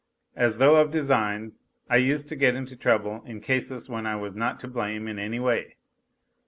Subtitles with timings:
[0.35, 1.51] As though of design
[1.87, 5.19] I used to get into trouble in cases when I was not to blame in
[5.19, 5.75] any way.